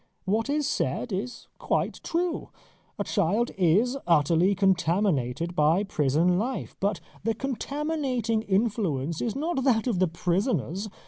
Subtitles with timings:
[0.25, 2.49] What is said is quite true.
[2.97, 6.75] A child is utterly contaminated by prison life.
[6.79, 10.89] But the contaminating influence is not that of the prisoners.